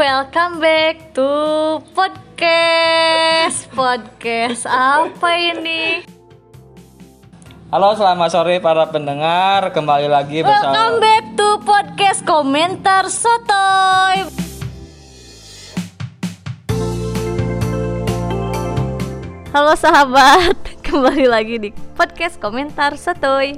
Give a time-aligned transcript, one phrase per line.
[0.00, 1.28] Welcome back to
[1.92, 3.68] podcast.
[3.68, 6.00] Podcast apa ini?
[7.68, 9.68] Halo, selamat sore para pendengar.
[9.76, 14.24] Kembali lagi Welcome bersama back to podcast komentar sotoy.
[19.52, 20.56] Halo sahabat,
[20.88, 23.52] kembali lagi di podcast komentar sotoy.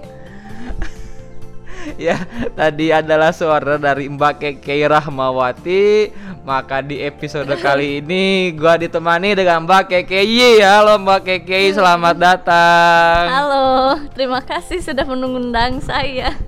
[2.01, 6.13] Ya, tadi adalah suara dari Mbak Keke Rahmawati.
[6.43, 10.23] Maka di episode kali ini gua ditemani dengan Mbak Keke.
[10.63, 13.25] Halo Mbak Keke, selamat datang.
[13.31, 13.71] Halo,
[14.15, 16.35] terima kasih sudah mengundang saya.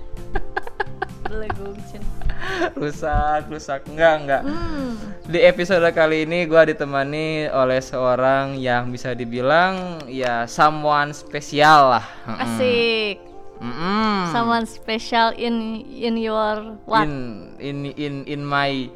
[2.79, 3.89] Rusak, rusak.
[3.89, 4.43] Enggak, enggak.
[4.45, 4.95] Hmm.
[5.25, 12.07] Di episode kali ini gua ditemani oleh seorang yang bisa dibilang ya someone spesial lah.
[12.29, 13.34] Asik.
[13.65, 14.29] Mm-mm.
[14.29, 17.09] Someone special in in your what?
[17.09, 17.15] in
[17.57, 18.93] in in in my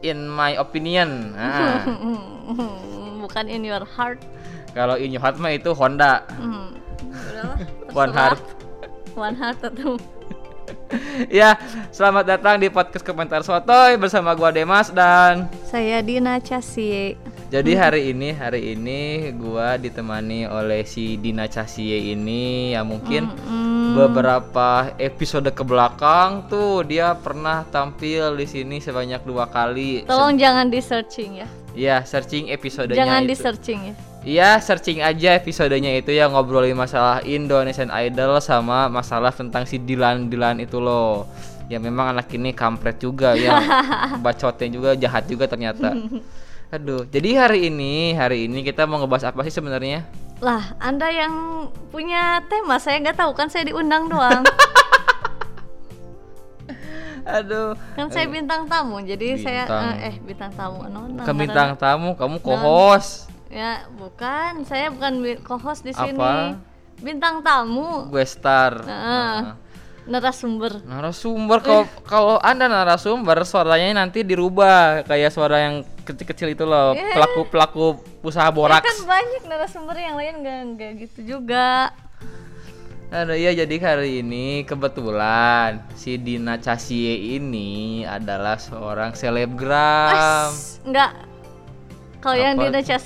[0.00, 1.84] in my opinion Ah,
[3.22, 4.18] Bukan in your heart.
[4.72, 6.24] kalau in your heart mah itu Honda.
[6.32, 7.56] Udahlah,
[8.02, 8.12] One.
[8.16, 8.40] Heart
[9.12, 10.00] One heart atau
[11.28, 11.52] ya
[11.88, 17.20] selamat datang di podcast komentar sotoy bersama gua Demas dan saya Dina Casie.
[17.52, 19.00] Jadi hari ini hari ini
[19.36, 23.92] gua ditemani oleh si Dina Casie ini ya mungkin Hmm.
[23.92, 30.72] beberapa episode ke belakang tuh dia pernah tampil di sini sebanyak dua kali Tolong jangan
[30.72, 31.48] di searching ya.
[31.76, 33.42] ya searching episodenya Jangan di itu.
[33.44, 33.94] searching ya.
[34.22, 40.30] Iya, searching aja episodenya itu yang ngobrolin masalah Indonesian Idol sama masalah tentang si Dilan
[40.30, 41.26] Dilan itu loh.
[41.66, 43.58] Ya memang anak ini kampret juga ya.
[44.24, 45.90] Bacotnya juga jahat juga ternyata.
[46.72, 50.08] Aduh, jadi hari ini hari ini kita mau ngebahas apa sih sebenarnya?
[50.40, 54.40] Lah, Anda yang punya tema, saya nggak tahu kan saya diundang doang.
[57.36, 59.84] Aduh, kan saya bintang tamu, jadi saya Bintang.
[59.84, 60.80] eh, eh bintang tamu.
[60.88, 61.76] No, no, ke no, bintang no.
[61.76, 63.28] tamu kamu co-host.
[63.52, 64.64] Ya, bukan.
[64.64, 65.12] Saya bukan
[65.44, 66.16] co-host di sini.
[66.16, 66.56] Apa?
[67.04, 68.08] Bintang tamu.
[68.08, 68.80] Gue star.
[68.80, 69.60] Heeh.
[70.08, 70.80] Narasumber.
[70.88, 77.96] Narasumber kalau kalau Anda narasumber suaranya nanti dirubah kayak suara yang kecil-kecil itu loh, pelaku-pelaku
[78.20, 78.82] usaha Ya boraks.
[78.82, 81.90] kan banyak narasumber yang lain nggak nggak gitu juga.
[83.08, 90.48] Aduh iya jadi hari ini kebetulan si Dina Casie ini adalah seorang selebgram.
[90.48, 91.12] Pas, nggak.
[92.18, 92.70] Kalau yang Apa di tuh?
[92.72, 92.98] Indonesia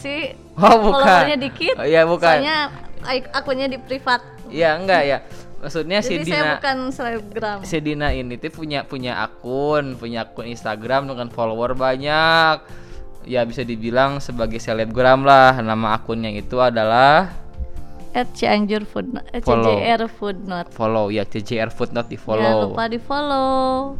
[0.57, 1.03] Oh bukan.
[1.03, 1.75] followernya dikit.
[1.75, 2.37] Oh, iya bukan.
[2.39, 2.59] Soalnya
[3.03, 4.23] ak- akunnya di privat.
[4.47, 5.19] Iya enggak ya.
[5.57, 7.59] Maksudnya si Jadi saya Dina bukan selebgram.
[7.67, 12.86] si Dina ini tuh punya punya akun, punya akun Instagram dengan follower banyak.
[13.27, 15.59] Ya bisa dibilang sebagai selebgram lah.
[15.59, 17.35] Nama akunnya itu adalah
[18.13, 19.77] At Cianjur Food, eh, Follow.
[19.77, 20.67] CJR Foodnot.
[20.73, 22.61] follow ya CJR Footnote di Jangan follow.
[22.65, 23.93] lupa di follow.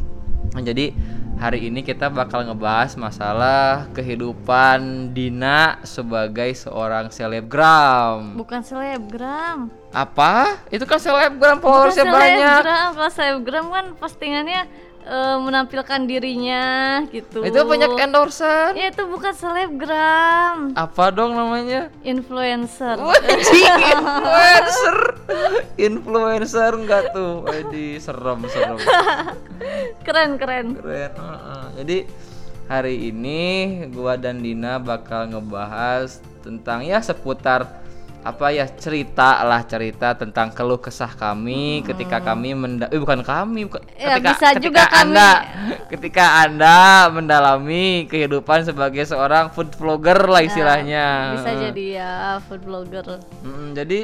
[0.47, 0.89] Nah, jadi
[1.37, 4.79] hari ini kita bakal ngebahas masalah kehidupan
[5.11, 8.33] Dina sebagai seorang selebgram.
[8.33, 9.69] Bukan selebgram.
[9.91, 10.65] Apa?
[10.67, 12.61] Itu kan selebgram Bukan followersnya banyak.
[12.63, 12.89] selebgram.
[12.95, 14.61] Kalau selebgram kan postingannya
[15.07, 16.63] eh, menampilkan dirinya
[17.07, 17.41] gitu.
[17.41, 18.75] Itu banyak endorsean.
[18.75, 21.87] Ya itu bukan selebgram, Apa dong namanya?
[22.03, 22.99] influencer.
[22.99, 24.97] Wajib influencer.
[25.79, 27.47] influencer enggak tuh?
[27.47, 28.77] Wadi serem serem.
[30.03, 30.67] keren keren.
[30.75, 31.11] Keren.
[31.15, 31.63] heeh.
[31.79, 31.97] Jadi
[32.67, 33.41] hari ini
[33.91, 37.63] gua dan Dina bakal ngebahas tentang ya seputar
[38.27, 43.63] apa ya cerita lah cerita tentang keluh kesah kami ketika kami menda eh, bukan kami
[43.63, 45.29] bukan Ya, ketika bisa ketika juga kami- anda
[45.91, 46.77] ketika anda
[47.09, 51.61] mendalami kehidupan sebagai seorang food vlogger lah istilahnya Bisa Heeh.
[51.65, 52.11] jadi ya
[52.43, 53.23] food blogger.
[53.41, 54.01] Mm, jadi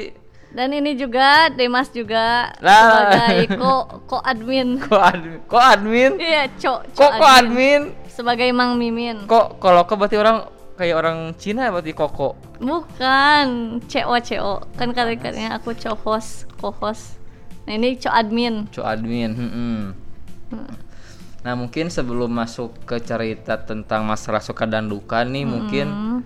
[0.48, 3.10] Dan ini juga Demas juga Lah.
[3.10, 3.72] sebagai ko
[4.06, 4.78] ko admin.
[4.78, 9.26] kok admin kok admin Iya, cok kok kok admin sebagai Mang Mimin.
[9.26, 13.46] kok kalau kok berarti orang kayak orang Cina berarti koko Bukan,
[13.90, 14.52] CO CO.
[14.74, 17.18] Kan kali-kalinya aku co-host, co-host.
[17.66, 18.66] Nah, ini co admin.
[18.70, 19.30] Co admin.
[19.34, 19.80] mm-mm.
[21.44, 26.20] Nah mungkin sebelum masuk ke cerita tentang masalah suka dan duka nih mungkin Hmm.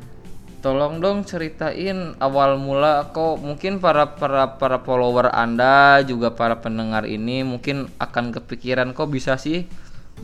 [0.59, 7.07] tolong dong ceritain awal mula kok mungkin para para para follower anda juga para pendengar
[7.07, 9.67] ini mungkin akan kepikiran kok bisa sih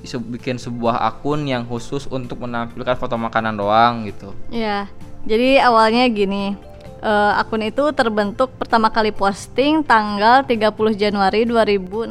[0.00, 4.32] isu- bikin sebuah akun yang khusus untuk menampilkan foto makanan doang gitu.
[4.48, 4.88] Ya,
[5.22, 6.56] jadi awalnya gini.
[6.96, 12.08] eh, akun itu terbentuk pertama kali posting tanggal 30 Januari 2016.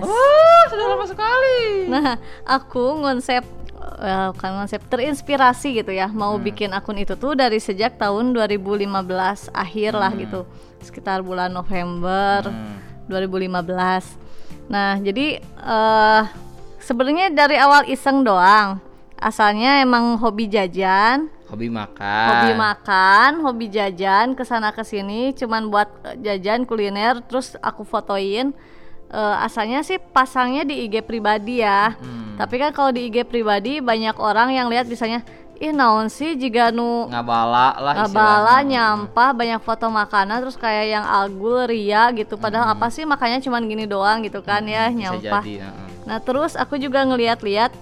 [0.00, 1.90] Wah sudah lama sekali.
[1.90, 2.14] Nah,
[2.44, 3.42] aku konsep
[3.98, 8.86] eh, bukan konsep terinspirasi gitu ya, mau bikin akun itu tuh dari sejak tahun 2015
[9.50, 10.46] akhir lah gitu.
[10.78, 12.78] Sekitar bulan November Hmm.
[13.08, 14.06] 2015.
[14.68, 16.22] Nah, jadi eh
[16.88, 18.80] sebenarnya dari awal iseng doang.
[19.18, 22.26] asalnya emang hobi jajan Hobi makan.
[22.30, 27.82] hobi makan, hobi jajan ke sana ke sini, cuman buat eh, jajan kuliner, terus aku
[27.82, 28.54] fotoin.
[29.08, 32.36] Eh, asalnya sih pasangnya di IG pribadi ya, Hmm.
[32.36, 35.26] tapi kan kalau di IG pribadi banyak orang yang lihat misalnya,
[35.58, 38.62] ih naon sih jika nu Ngabala lah bala istilahnya.
[38.62, 43.66] nyampah banyak foto makanan terus kayak yang agul ria gitu padahal apa sih makanya cuman
[43.66, 44.94] gini doang gitu kan ya Hmm.
[44.94, 45.88] Bisa nyampah jadi, heeh.
[46.06, 47.74] Nah terus aku juga ngeliat-liat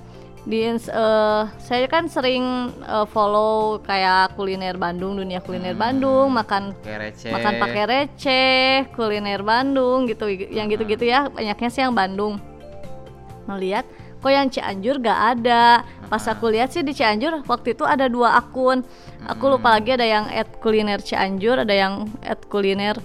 [0.47, 2.43] di eh, saya kan sering
[2.81, 7.29] eh, follow kayak kuliner Bandung dunia kuliner Bandung makan receh.
[7.29, 12.39] makan pakai receh kuliner Bandung gitu yang gitu-gitu ya banyaknya sih yang Bandung
[13.45, 13.85] melihat
[14.23, 15.87] kok yang Cianjur gak ada?
[16.11, 18.83] Pas aku lihat sih di Cianjur waktu itu ada dua akun.
[19.27, 22.99] Aku lupa lagi ada yang at kuliner Cianjur ada yang at kuliner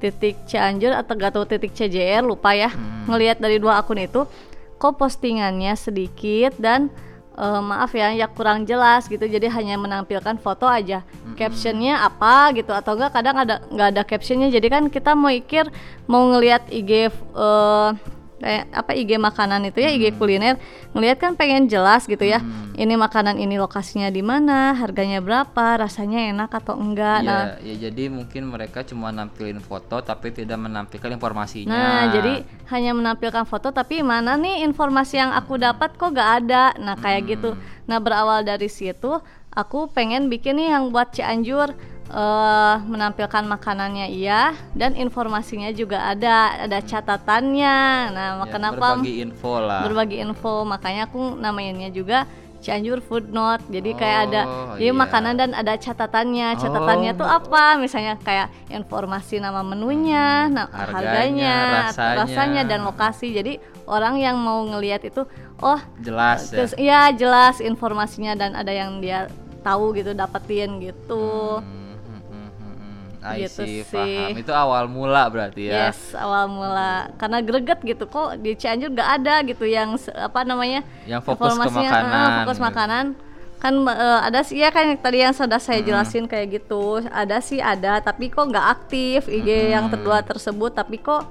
[0.00, 2.72] titik Cianjur atau gak tahu titik CJR lupa ya.
[3.08, 4.28] Ngelihat dari dua akun itu
[4.76, 6.92] kok postingannya sedikit dan
[7.40, 9.24] eh, maaf ya ya kurang jelas gitu.
[9.24, 11.00] Jadi hanya menampilkan foto aja.
[11.34, 14.52] Captionnya apa gitu atau enggak kadang ada nggak ada captionnya.
[14.52, 15.68] Jadi kan kita mau ikir
[16.04, 17.90] mau ngelihat IG eh,
[18.44, 20.60] kayak apa IG makanan itu ya IG kuliner
[20.92, 22.44] ngelihat kan pengen jelas gitu ya
[22.76, 27.74] ini makanan ini lokasinya di mana harganya berapa rasanya enak atau enggak Iya, nah ya
[27.88, 31.72] jadi mungkin mereka cuma nampilin foto tapi tidak menampilkan informasinya.
[31.72, 32.34] Nah, jadi
[32.74, 36.74] hanya menampilkan foto tapi mana nih informasi yang aku dapat kok gak ada.
[36.76, 37.56] Nah, kayak gitu.
[37.88, 39.22] Nah, berawal dari situ
[39.54, 41.72] aku pengen bikin nih yang buat Cianjur
[42.04, 47.78] eh menampilkan makanannya iya dan informasinya juga ada, ada catatannya.
[48.12, 49.80] Nah, Ya, kenapa berbagi info lah.
[49.82, 52.28] berbagi info makanya aku namainnya juga
[52.60, 54.96] Cianjur Food Note jadi kayak ada Oh, jadi iya.
[54.96, 57.18] makanan dan ada catatannya catatannya Oh.
[57.20, 62.62] tuh apa misalnya kayak informasi nama menunya nah, harganya, harganya, rasanya.
[62.64, 65.28] dan lokasi jadi orang yang mau ngelihat itu
[65.60, 66.56] oh Jelas ya.
[66.56, 69.28] terus iya jelas informasinya dan ada yang dia
[69.60, 71.83] tahu gitu dapetin gitu Hmm, hmm, hmm, hmm, hmm.
[73.26, 73.96] I Gitu see, sih.
[74.20, 74.36] paham.
[74.36, 75.88] Itu awal mula berarti ya.
[75.88, 80.84] Yes, awal mula karena greget gitu kok di Cianjur gak ada gitu yang apa namanya
[81.04, 82.66] Yang fokus ke informasinya, makanan, eh, fokus gitu.
[82.66, 83.04] makanan
[83.56, 85.88] kan eh, ada sih ya kan yang tadi yang sudah saya Hmm.
[85.88, 89.94] jelasin kayak gitu ada sih ada tapi kok nggak aktif IG yang Hmm.
[89.94, 91.24] kedua tersebut tapi kok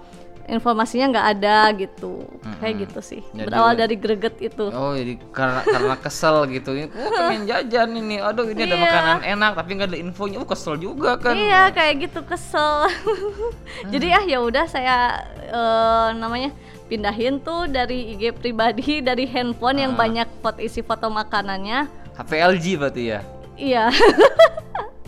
[0.45, 3.39] informasinya nggak ada gitu kayak gitu sih Hmm.
[3.39, 6.69] Jadi berawal wa- dari greget itu Oh jadi karena karena kesel gitu.
[6.89, 8.17] Oh pengen jajan ini.
[8.17, 8.83] Aduh ini ada Iya.
[8.83, 10.37] makanan enak tapi nggak ada infonya.
[10.37, 11.33] Oh kesel juga kan.
[11.33, 12.91] Iya kayak gitu kesel.
[13.93, 14.97] Jadi ah ya udah saya
[15.41, 16.51] eh, namanya
[16.85, 19.99] pindahin tuh dari IG pribadi dari handphone yang Ah.
[19.99, 21.87] banyak foto isi foto makanannya.
[22.13, 23.19] HP LG berarti ya.
[23.55, 23.89] Iya.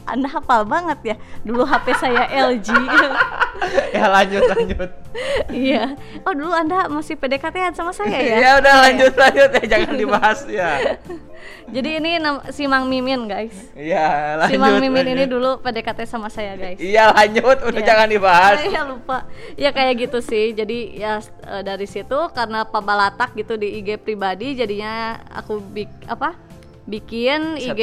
[0.05, 1.15] Anda hafal banget ya.
[1.41, 2.69] Dulu HP saya LG.
[3.97, 4.89] ya lanjut lanjut.
[5.49, 5.97] iya.
[6.21, 8.37] Oh dulu Anda masih PDKT-an sama saya ya?
[8.37, 10.69] Ya udah lanjut lanjut ya jangan dibahas ya.
[11.65, 12.21] Jadi ini
[12.53, 13.53] si Mang Mimin guys.
[13.73, 14.53] Iya lanjut.
[14.53, 15.33] Si Mang Mimin ini lanjut.
[15.33, 16.77] dulu PDKT sama saya guys.
[16.77, 17.87] Iya lanjut udah Iya.
[17.89, 18.57] jangan dibahas.
[18.69, 19.17] Iya lupa.
[19.57, 20.53] Ya kayak gitu sih.
[20.53, 26.37] Jadi ya eh, dari situ karena pabalatak gitu di IG pribadi jadinya aku bik apa?
[26.85, 27.81] Bikin Satu IG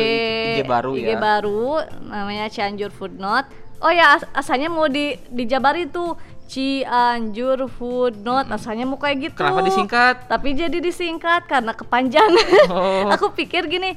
[0.57, 1.19] IG baru IG ya.
[1.19, 3.51] baru namanya Cianjur Food Note.
[3.83, 6.15] Oh ya as- asalnya mau di dijabarin tuh
[6.47, 9.41] Cianjur Food Note asalnya mau kayak gitu.
[9.41, 10.29] Kenapa disingkat?
[10.29, 12.49] Tapi jadi disingkat karena kepanjangan.
[12.69, 13.09] Oh.
[13.17, 13.97] Aku pikir gini,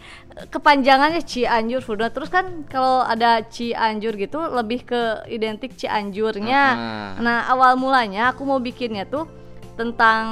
[0.50, 2.16] kepanjangannya Cianjur Food Note.
[2.16, 6.64] Terus kan kalau ada Cianjur gitu lebih ke identik Cianjurnya.
[6.74, 7.10] Heeh.
[7.22, 9.28] Nah, awal mulanya aku mau bikinnya tuh
[9.76, 10.26] tentang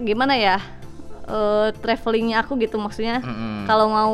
[0.00, 0.56] gimana ya?
[1.24, 3.20] Eh, travelingnya aku gitu maksudnya.
[3.20, 3.64] Mm-mm.
[3.64, 4.12] Kalau mau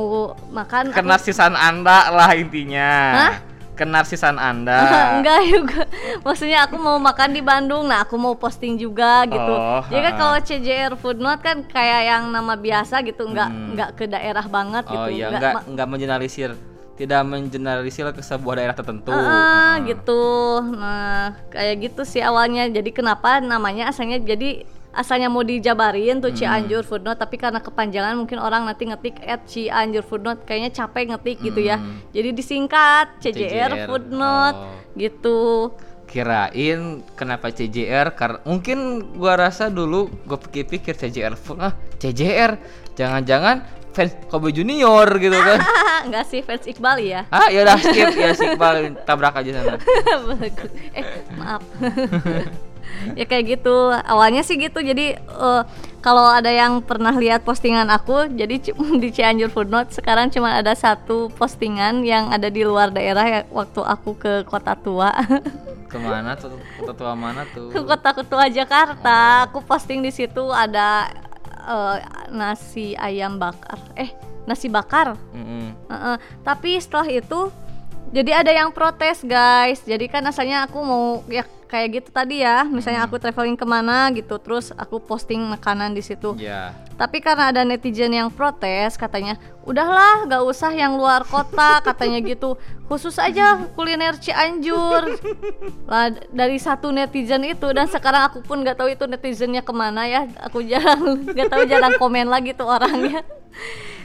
[0.48, 2.90] makan aku- Kenarsisan anda lah intinya.
[3.12, 3.34] Hah?
[3.74, 4.76] Kenarsisan anda.
[5.16, 5.88] enggak juga
[6.20, 10.12] maksudnya aku mau makan di Bandung nah aku mau posting juga gitu Oh, jadi kan
[10.12, 10.20] ha-ha.
[10.20, 14.84] kalau CJR Food Note kan kayak yang nama biasa gitu enggak enggak ke daerah banget.
[14.84, 16.52] Oh gitu iya, Enggak enggak enggak
[17.00, 19.08] tidak mengeneralisir ke sebuah daerah tertentu.
[19.08, 19.96] Ah, Heeh.
[19.96, 20.22] gitu
[20.76, 26.24] nah kayak gitu sih awalnya jadi kenapa namanya asalnya jadi asalnya mau dijabarin Hmm.
[26.24, 30.42] tuh Cianjur Food Note tapi karena kepanjangan mungkin orang nanti ngetik at Cianjur Food Note
[30.42, 32.02] kayaknya capek ngetik gitu ya Hmm.
[32.10, 34.70] jadi disingkat CJR, CJR, Food Note oh.
[34.94, 35.40] gitu
[36.04, 38.78] Kirain kenapa CJR karena mungkin
[39.14, 42.58] gua rasa dulu gua pikir-pikir CJR full ah CJR
[42.92, 45.62] jangan-jangan fans Kobe Junior gitu kan.
[46.02, 49.76] enggak sih fans Iqbal ya ah ya udah skip ya si Iqbal tabrak aja sana.
[50.98, 51.04] Eh
[51.34, 51.62] maaf
[53.18, 55.62] ya kayak gitu awalnya sih gitu jadi eh,
[56.00, 58.56] kalau ada yang pernah lihat postingan aku jadi
[59.02, 63.40] di Cianjur Food Note sekarang cuma ada satu postingan yang ada di luar daerah ya
[63.52, 65.12] waktu aku ke kota tua
[65.90, 66.54] Ke mana tuh?
[66.78, 67.66] Kota tua mana tuh?
[67.74, 71.10] ke kota tua Jakarta aku posting di situ ada
[71.66, 71.96] eh,
[72.30, 74.14] nasi ayam bakar eh
[74.46, 75.74] nasi bakar Mm-mm.
[75.90, 76.16] Heeh.
[76.46, 77.50] tapi setelah itu
[78.10, 82.66] jadi ada yang protes guys jadi kan asalnya aku mau ya kayak gitu tadi ya.
[82.66, 86.34] Misalnya aku traveling ke mana gitu terus aku posting makanan di situ.
[86.42, 86.74] Ya.
[87.00, 92.58] tapi karena ada netizen yang protes katanya udahlah gak usah yang luar kota katanya gitu.
[92.90, 95.16] Khusus aja kuliner Cianjur.
[95.86, 100.04] Lah dari satu netizen itu dan sekarang aku pun gak tahu itu netizennya ke mana
[100.10, 100.26] ya.
[100.50, 103.22] Aku jarang gak tahu jarang komen lagi tuh orangnya.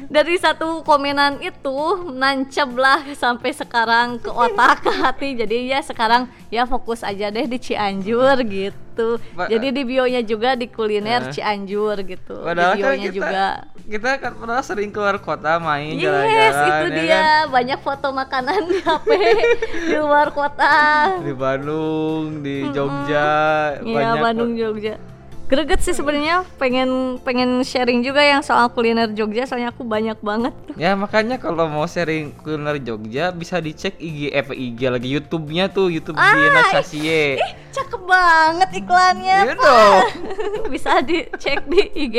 [0.06, 1.78] Dari satu komenan itu
[2.14, 5.30] nancep lah sampai sekarang ke otak ke hati.
[5.34, 10.54] Jadi ya sekarang ya fokus aja deh di Cianjur gitu Ba- jadi di bionya juga
[10.54, 11.32] di kuliner Eh.
[11.32, 13.46] Cianjur gitu Padahal di kan bionya kita juga
[13.86, 17.44] kita kan pernah sering keluar kota main Yes, jalan-jalan itu ya dia kan?
[17.52, 19.10] banyak foto makanan di HP
[19.86, 20.74] di luar kota.
[21.20, 23.30] di Bandung, di Jogja,
[23.78, 24.96] Iya, banyak Bandung Jogja.
[25.46, 26.90] Greget sih sebenarnya pengen
[27.22, 30.50] pengen sharing juga yang soal kuliner Jogja soalnya aku banyak banget.
[30.74, 35.88] Ya makanya kalau mau sharing kuliner Jogja bisa dicek IG eh IG lagi YouTube-nya tuh
[35.88, 37.38] YouTube Ah, Diana Sasie.
[37.38, 39.40] Ih, cakep banget iklannya.
[39.44, 40.02] Iya dong.
[40.74, 42.16] Bisa dicek di IG.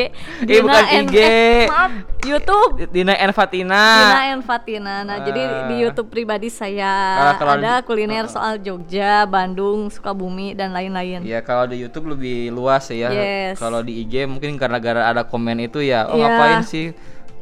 [0.47, 1.17] Eh, bukan and- IG.
[1.19, 1.93] eh, maaf,
[2.23, 2.71] YouTube.
[2.87, 3.83] Dina and Fatina.
[3.97, 4.95] Dina and Fatina.
[5.03, 5.81] Nah, jadi di Ah.
[5.83, 11.23] YouTube pribadi saya Kalau- kalau ada di- kuliner soal Jogja, Bandung, Sukabumi dan lain-lain.
[11.23, 13.11] Ya kalau di YouTube lebih luas ya.
[13.17, 13.57] Yes.
[13.57, 16.07] Kalau di IG mungkin karena gara ada komen itu ya.
[16.07, 16.27] Oh Iya.
[16.29, 16.93] ngapain sih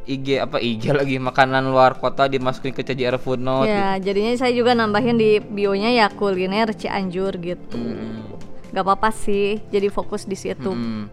[0.05, 3.65] IG apa IG lagi makanan luar kota dimasukin ke CJR Footnote.
[3.65, 7.77] Ya, jadinya saya juga nambahin di bionya ya kuliner Cianjur gitu.
[7.77, 8.37] Hmm.
[8.69, 10.67] Gak apa-apa sih, jadi fokus di situ.
[10.67, 11.07] Hmm.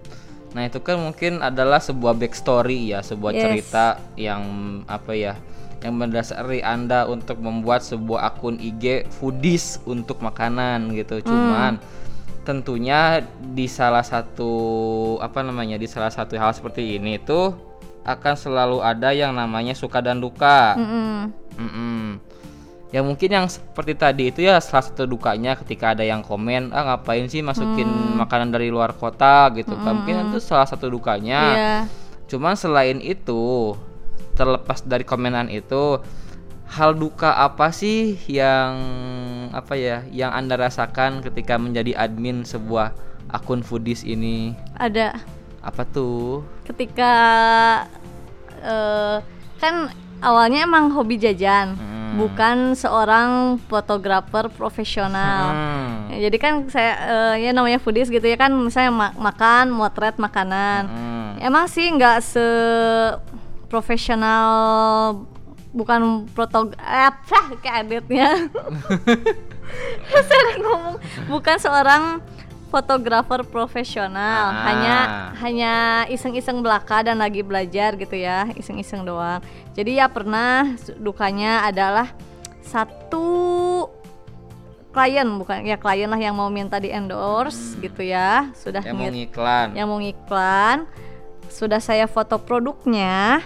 [0.52, 3.40] Nah itu kan mungkin adalah sebuah backstory ya, sebuah Yes.
[3.40, 3.87] cerita
[4.19, 4.42] yang
[4.85, 5.35] apa ya,
[5.81, 11.25] yang mendasari anda untuk membuat sebuah akun IG foodies untuk makanan gitu.
[11.25, 11.81] Hmm.
[12.43, 14.51] Tentunya di salah satu
[15.23, 17.55] apa namanya di salah satu hal seperti ini tuh
[18.03, 20.75] akan selalu ada yang namanya suka dan duka.
[20.75, 21.31] Mm-mm.
[21.55, 22.03] Mm-mm.
[22.93, 26.93] Ya mungkin yang seperti tadi itu ya salah satu dukanya ketika ada yang komen ah
[26.93, 28.21] ngapain sih masukin Hmm.
[28.21, 31.41] makanan dari luar kota gitu kan mungkin itu salah satu dukanya.
[31.57, 31.77] Iya.
[32.29, 33.73] Cuman selain itu
[34.37, 36.03] terlepas dari komenan itu
[36.73, 38.73] hal duka apa sih yang
[39.52, 42.97] apa ya yang anda rasakan ketika menjadi admin sebuah
[43.29, 45.21] akun foodies ini Ada
[45.61, 46.41] apa tuh?
[46.64, 47.12] ketika
[48.59, 49.17] eh,
[49.59, 49.75] kan
[50.19, 52.19] awalnya emang hobi jajan, Hmm.
[52.19, 55.49] bukan seorang fotografer profesional.
[55.49, 56.12] Hmm.
[56.12, 60.14] Ya, Jadi kan saya eh, ya namanya foodies gitu ya kan misalnya ma- makan, motret
[60.17, 60.83] makanan.
[60.87, 61.31] Hmm.
[61.41, 62.47] Emang sih nggak se
[63.67, 64.47] profesional
[65.73, 66.00] bukan
[66.31, 68.29] protog eh, apa kayak editnya
[70.29, 72.02] sering ngomong bukan seorang
[72.69, 74.64] fotografer profesional Ah.
[74.64, 74.97] hanya
[75.38, 75.75] hanya
[76.09, 79.41] iseng-iseng belaka dan lagi belajar gitu ya iseng-iseng doang
[79.73, 82.12] jadi ya pernah dukanya adalah
[82.62, 83.88] satu
[84.88, 89.09] klien bukan ya klien lah yang mau minta di endorse gitu ya sudah Yang mau
[89.11, 89.67] ngiklan.
[89.73, 90.85] yang mau ngiklan
[91.49, 93.41] sudah saya foto produknya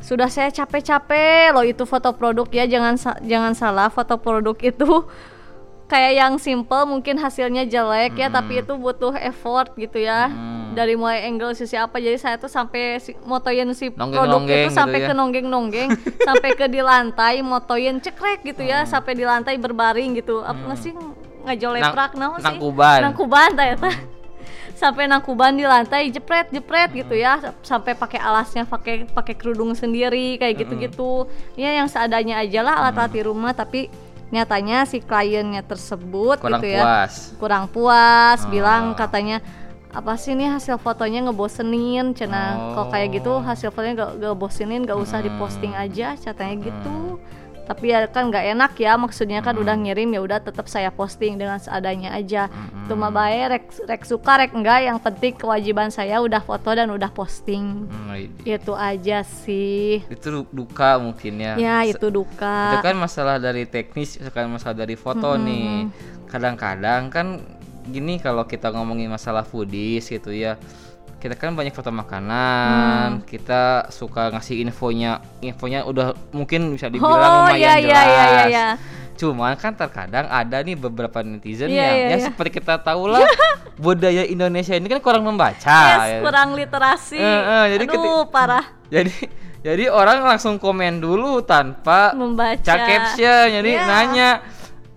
[0.00, 4.88] sudah saya capek-capek loh itu foto produk ya jangan jangan salah foto produk itu
[5.86, 10.70] kayak yang simple mungkin hasilnya jelek ya tapi itu butuh effort gitu ya Hmm.
[10.70, 14.72] dari mulai angle sisi apa jadi saya tuh sampai si, motoin si produk Nonggeng-nonggeng itu
[14.72, 15.08] sampai gitu ya.
[15.08, 15.90] ke nonggeng-nonggeng
[16.28, 18.88] sampai ke di lantai motoin cekrek gitu ya Hmm.
[18.88, 20.94] sampai di lantai berbaring gitu apa nggak sih
[21.42, 22.98] ngajoleprak Nang- naon sih nangkuban.
[23.02, 23.90] nangkuban tah eta.
[24.80, 27.36] Sampai nangkuban di lantai jepret jepret gitu ya.
[27.60, 31.28] Sampai pakai alasnya pakai pakai kerudung sendiri kayak gitu-gitu.
[31.54, 33.92] Ya yang seadanya aja lah alat-alat di rumah tapi
[34.30, 37.34] nyatanya si kliennya tersebut Kurang gitu ya puas.
[37.36, 38.46] kurang puas Ah.
[38.46, 39.42] bilang katanya
[39.90, 42.54] apa sih nih hasil fotonya ngebosenin cina?
[42.72, 43.42] Kok kayak gitu Oh.
[43.42, 47.18] hasil fotonya gak, gak bosenin gak usah diposting aja katanya gitu
[47.70, 51.38] tapi ya kan nggak enak ya maksudnya kan udah ngirim ya udah tetap saya posting
[51.38, 52.50] dengan seadanya aja.
[52.82, 56.90] Itu mah bae rek, rek suka rek enggak yang penting kewajiban saya udah foto dan
[56.90, 57.86] udah posting.
[57.86, 60.02] Hmm, itu aja sih.
[60.10, 61.54] Itu du- duka mungkin ya.
[61.54, 62.74] ya itu duka.
[62.74, 65.86] Itu kan masalah dari teknis, kan masalah dari foto nih.
[66.26, 67.26] Kadang-kadang kan
[67.86, 70.58] gini kalau kita ngomongin masalah foodies gitu ya.
[71.20, 72.00] Kita kan banyak foto Hmm.
[72.00, 77.84] makanan, kita suka ngasih infonya, infonya udah mungkin bisa dibilang oh lumayan iya jelas.
[77.84, 78.66] iya iya iya ya.
[79.14, 82.24] Cuman kan terkadang ada nih beberapa netizen Iya, yang iya, ya iya.
[82.24, 83.20] seperti kita tahu lah
[83.76, 85.60] budaya Indonesia ini kan kurang membaca.
[85.60, 86.18] yes ya.
[86.20, 89.12] kurang literasi Eh, eh, jadi aduh keti- parah Jadi
[89.60, 93.84] jadi orang langsung komen dulu tanpa membaca caption jadi Iya.
[93.84, 94.30] nanya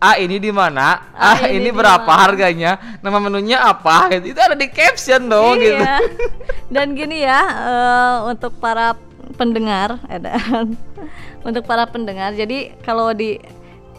[0.03, 4.25] ah ini di mana Ah, ah, ini ini, berapa mana?" harganya nama menunya apa gitu.
[4.35, 6.03] itu ada di caption dong gitu Iya.
[6.73, 8.97] Dan gini ya, eh, untuk para
[9.39, 10.35] pendengar, ada
[11.47, 12.33] untuk para pendengar.
[12.33, 13.37] Jadi kalau di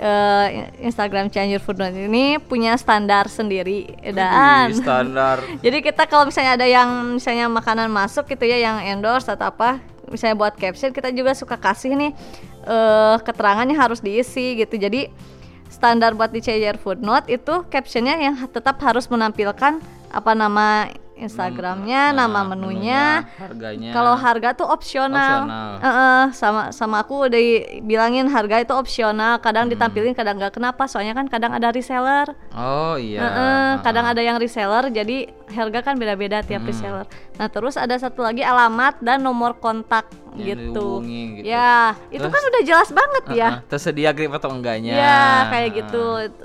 [0.03, 0.47] eh,
[0.83, 7.15] Instagram Cianjur Food ini punya standar sendiri, dan standar Jadi kita kalau misalnya ada yang
[7.17, 9.79] misalnya makanan masuk gitu ya yang endorse atau apa,
[10.11, 12.13] misalnya buat caption kita juga suka kasih nih
[12.65, 14.75] eh keterangannya harus diisi gitu.
[14.75, 15.09] Jadi
[15.71, 19.79] standar buat di CJR Footnote itu captionnya yang tetap harus menampilkan
[20.15, 20.89] apa nama
[21.25, 23.25] Instagramnya, Nah, nama menunya.
[23.35, 25.45] harganya Kalau harga tuh opsional.
[25.45, 25.71] Opsional.
[25.81, 27.41] Heeh, sama sama aku udah
[27.81, 29.39] bilangin harga itu opsional.
[29.39, 29.73] Kadang Hmm.
[29.73, 30.53] ditampilin, kadang nggak.
[30.53, 30.85] Kenapa?
[30.85, 32.29] Soalnya kan kadang ada reseller.
[32.53, 34.15] oh iya Heeh, kadang Heeh.
[34.15, 35.17] ada yang reseller jadi
[35.51, 36.69] harga kan beda-beda tiap Hmm.
[36.69, 37.07] reseller.
[37.35, 40.89] Nah, terus ada satu lagi alamat dan nomor kontak Yang gitu.
[41.03, 41.43] gitu.
[41.43, 43.49] Ya, itu Terus- kan udah jelas banget ya.
[43.51, 46.07] Heeh, tersedia grip atau enggaknya Ya, kayak gitu.
[46.25, 46.45] Itu.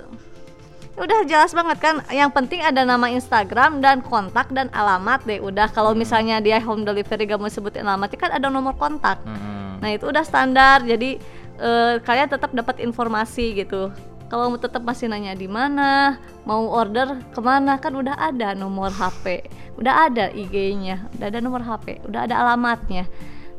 [1.00, 1.96] Udah jelas banget kan.
[2.12, 5.40] Yang penting ada nama Instagram dan kontak dan alamat deh.
[5.40, 6.04] Udah kalau Hmm.
[6.04, 9.24] misalnya dia home delivery gak mau sebutin alamatnya kan ada nomor kontak.
[9.24, 9.80] Mm-mm.
[9.80, 11.16] Nah itu udah standar, jadi
[11.60, 13.92] eh, kalian tetap dapat informasi gitu.
[14.32, 16.16] Kalau mau tetap masih nanya di mana,
[16.48, 19.44] mau order ke mana kan udah ada nomor HP,
[19.76, 23.10] udah ada IG-nya, udah ada nomor HP, udah ada alamatnya.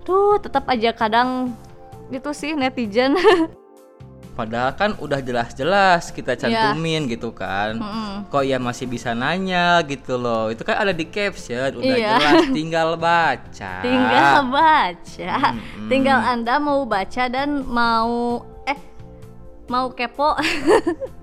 [0.07, 1.53] Tuh tetap aja kadang
[2.09, 3.19] gitu sih netizen.
[4.41, 6.41] Padahal kan udah jelas-jelas kita Iya.
[6.41, 7.77] cantumin gitu kan.
[7.77, 8.25] Mm-mm.
[8.27, 10.49] Kok ya masih bisa nanya gitu loh.
[10.49, 12.17] Itu kan ada di caption, udah Iya.
[12.17, 13.73] jelas tinggal baca.
[13.81, 15.89] Tinggal baca, Mm-mm.
[15.89, 18.81] tinggal anda mau baca dan mau eh
[19.69, 20.33] mau kepo.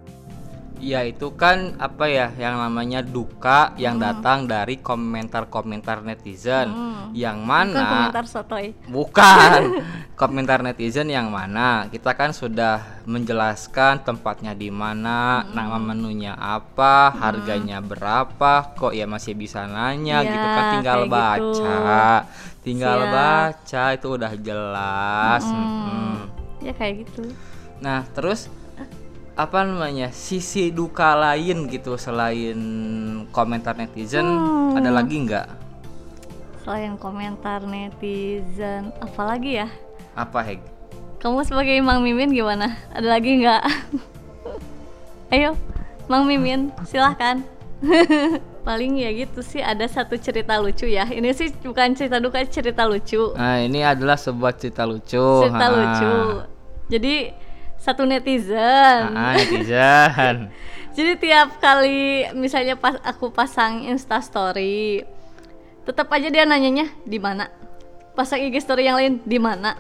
[0.78, 7.10] Ya itu kan apa ya yang namanya duka yang datang dari komentar-komentar netizen Hmm.
[7.12, 8.76] yang Bukan mana komentar sotoy.
[8.86, 9.62] Bukan
[10.22, 17.80] komentar netizen yang mana kita kan sudah menjelaskan tempatnya di mana, nama menunya apa, harganya
[17.80, 21.14] berapa, kok ya masih bisa nanya Ya, gitu kan tinggal gitu.
[21.14, 21.78] baca,
[22.62, 23.14] tinggal Siap.
[23.14, 25.44] baca itu udah jelas.
[25.46, 26.14] Mm-mm.
[26.60, 27.24] Ya kayak gitu.
[27.78, 28.50] Nah terus
[29.38, 32.58] apa namanya sisi duka lain gitu selain
[33.30, 34.74] komentar netizen Hmm.
[34.74, 35.46] ada lagi nggak?
[36.66, 39.70] Selain komentar netizen, apalagi ya?
[40.18, 40.60] Apa Heg?
[41.22, 42.76] Kamu sebagai Mang Mimin gimana?
[42.92, 43.62] Ada lagi nggak?
[45.34, 45.54] Ayo,
[46.10, 47.46] Mang Mimin, silahkan.
[48.68, 51.08] Paling ya gitu sih ada satu cerita lucu ya.
[51.08, 53.32] Ini sih bukan cerita duka, cerita lucu.
[53.38, 55.24] Nah ini adalah sebuah cerita lucu.
[55.46, 55.72] cerita ha.
[55.72, 56.14] lucu.
[56.92, 57.14] Jadi
[57.88, 59.16] satu netizen.
[59.16, 60.52] Ah, netizen.
[60.98, 65.08] Jadi tiap kali misalnya pas aku pasang Insta story,
[65.88, 67.48] tetap aja dia nanyanya di mana.
[68.12, 69.78] Pasang IG story yang lain di mana?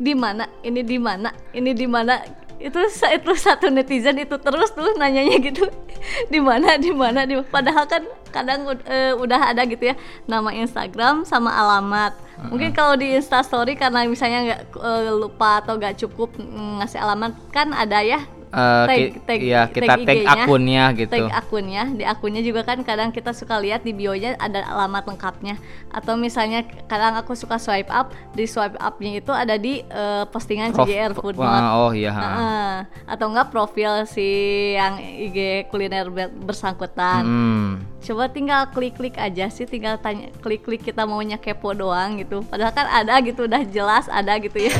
[0.00, 0.48] Di mana?
[0.64, 1.34] Ini di mana?
[1.52, 2.22] Ini di mana?
[2.60, 5.64] Itu itu satu netizen itu terus tuh nanyanya gitu.
[6.32, 6.76] di mana?
[6.76, 7.24] Di mana?
[7.24, 9.96] Di padahal kan kadang eh, udah ada gitu ya
[10.28, 12.14] nama Instagram sama alamat.
[12.40, 17.00] Mungkin kalau di Insta story karena misalnya nggak eh, lupa atau nggak cukup mm, ngasih
[17.00, 21.14] alamat kan ada ya Eh, tag, ki- tag, iya, kita tag IG-nya, akunnya gitu.
[21.14, 25.54] Tag akunnya, di akunnya juga kan kadang kita suka lihat di bio-nya ada alamat lengkapnya.
[25.86, 30.74] Atau misalnya kadang aku suka swipe up, di swipe up-nya itu ada di eh, postingan
[30.74, 31.62] Prof- CJR Food Note.
[31.78, 32.10] oh iya.
[32.10, 32.74] Heeh.
[33.06, 34.26] Atau enggak profil si
[34.74, 37.22] yang IG kuliner ber- bersangkutan.
[37.22, 37.68] Hmm.
[38.02, 42.42] Coba tinggal klik-klik aja sih, tinggal tanya klik-klik kita maunya kepo doang gitu.
[42.42, 44.74] Padahal kan ada gitu udah jelas ada gitu ya.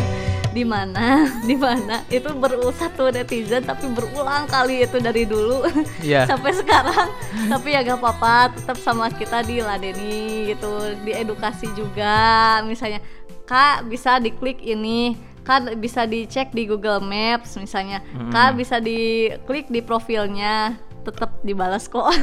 [0.50, 1.24] Di mana?
[1.48, 2.02] Di mana?
[2.06, 5.62] Itu berulang satu netizen tapi berulang kali itu dari dulu
[6.00, 6.26] Iya.
[6.30, 7.08] sampai sekarang.
[7.46, 10.70] tapi ya gak apa-apa, tetap sama kita diladeni gitu,
[11.02, 12.18] diedukasi juga.
[12.62, 12.98] Misalnya,
[13.44, 18.04] "Kak, bisa diklik ini." Kak bisa dicek di Google Maps misalnya.
[18.28, 22.12] Kak bisa diklik di profilnya tetap dibalas kok.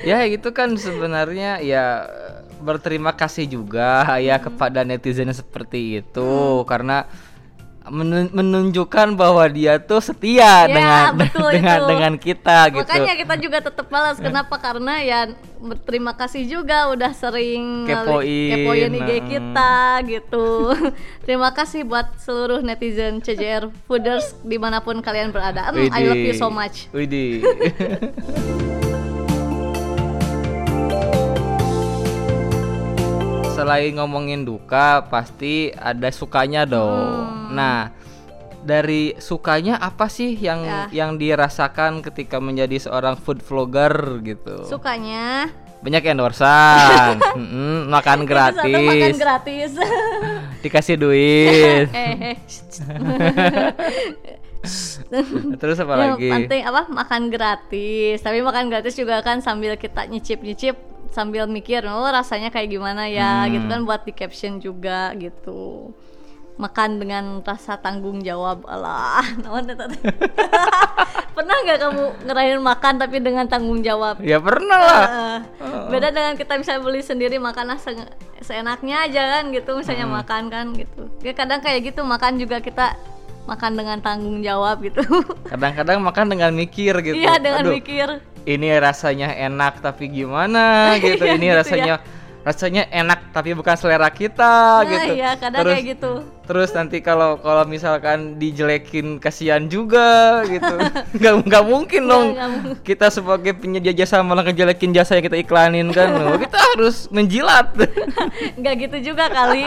[0.00, 2.08] Ya gitu kan sebenarnya ya
[2.60, 6.32] berterima kasih juga ya kepada netizen yang seperti itu
[6.68, 7.08] karena
[7.88, 11.88] menun- menunjukkan bahwa dia tuh setia Ya, dengan betul dengan itu.
[11.88, 12.84] dengan kita gitu.
[12.86, 14.20] Makanya kita juga tetap balas.
[14.20, 14.54] Kenapa?
[14.60, 15.20] Karena ya
[15.58, 19.74] berterima kasih juga udah sering Kepoin, kepoin IG kita
[20.06, 20.76] gitu.
[21.26, 25.72] Terima kasih buat seluruh netizen CJR Fooders di mana pun kalian berada.
[25.72, 26.86] Mm, I love you so much.
[26.92, 27.42] Widih.
[33.60, 37.28] Selain ngomongin duka, pasti ada sukanya dong.
[37.28, 37.52] Hmm.
[37.52, 37.92] Nah,
[38.60, 40.80] dari sukanya apa sih yang Ya.
[40.92, 44.64] yang dirasakan ketika menjadi seorang food vlogger gitu?
[44.64, 49.70] Sukanya Banyak endorsan, Mm-mm, makan itu satu makan gratis, gratis.
[50.64, 51.88] dikasih duit.
[51.96, 52.36] eh, eh.
[55.56, 56.28] Terus apa yang lagi?
[56.28, 60.76] penting apa makan gratis tapi makan gratis juga kan sambil kita nyicip nyicip
[61.10, 63.44] sambil mikir oh rasanya kayak gimana ya?
[63.44, 63.50] Hmm.
[63.52, 65.90] gitu kan buat di caption juga gitu.
[66.54, 68.62] Makan dengan rasa tanggung jawab.
[68.68, 70.00] Teh?
[71.36, 74.20] pernah nggak kamu ngerayain makan tapi dengan tanggung jawab?
[74.20, 75.04] Ya pernah lah.
[75.08, 75.36] Eh,
[75.88, 78.12] beda dengan kita bisa beli sendiri makanlah se-
[78.44, 79.72] seenaknya aja kan gitu.
[79.80, 80.16] Misalnya Hmm.
[80.20, 81.08] makan kan gitu.
[81.24, 82.92] Ya kadang kayak gitu makan juga kita
[83.48, 85.00] makan dengan tanggung jawab gitu.
[85.50, 87.18] Kadang-kadang makan dengan mikir gitu.
[87.18, 88.08] iya dengan Aduh, mikir
[88.46, 91.24] ini rasanya enak tapi gimana gitu.
[91.24, 91.94] Iya, ini gitu rasanya
[92.40, 95.12] rasanya enak tapi bukan selera kita nah gitu.
[95.12, 96.12] iya kadang terus kayak gitu
[96.50, 100.74] terus nanti kalau kalau misalkan dijelekin kasihan juga gitu.
[101.22, 102.34] nggak nggak mungkin dong.
[102.34, 102.82] nggak mungkin.
[102.82, 106.10] Kita sebagai penyedia jasa malah ngejelekin jasa yang kita iklanin kan.
[106.42, 107.70] Kita harus menjilat.
[108.58, 109.62] nggak gitu juga kali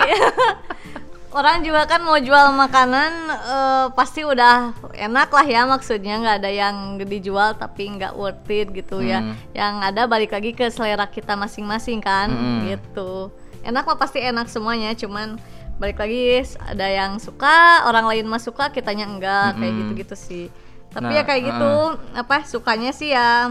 [1.33, 6.17] orang juga kan mau jual makanan eh, pasti udah enak lah ya maksudnya.
[6.17, 9.19] Nggak ada yang dijual tapi nggak worth it gitu ya.
[9.19, 9.35] Hmm.
[9.51, 12.69] yang ada balik lagi ke selera kita masing-masing kan Hmm.
[12.69, 13.33] gitu.
[13.61, 14.93] Enak mah pasti enak semuanya.
[14.93, 15.41] Cuman
[15.73, 19.79] balik lagi ada yang suka orang lain mah suka kitanya enggak kayak Mm-mm.
[19.89, 20.45] gitu-gitu sih.
[20.93, 21.71] Tapi Nah, ya kayak gitu
[22.13, 23.49] apa sukanya sih ya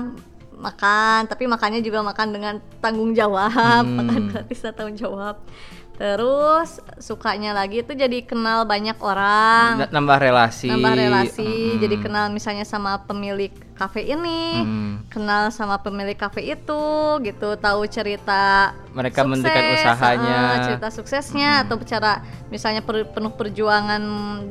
[0.55, 1.27] makan.
[1.27, 3.83] Tapi makannya juga makan dengan tanggung jawab.
[3.83, 3.99] Hmm.
[3.99, 5.43] makan gratis tanggung jawab
[6.03, 10.67] terus sukanya lagi itu jadi kenal banyak orang nambah relasi.
[10.67, 11.79] nambah relasi Mm-mm.
[11.79, 15.07] jadi kenal misalnya sama pemilik kafe ini Mm.
[15.07, 16.83] kenal sama pemilik kafe itu
[17.23, 20.39] gitu tahu cerita Mereka mendirikan usahanya.
[20.53, 22.19] eh, cerita suksesnya atau cara
[22.53, 24.03] misalnya per- penuh perjuangan